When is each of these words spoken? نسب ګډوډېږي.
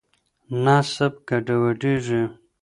نسب 0.63 1.13
ګډوډېږي. 1.27 2.21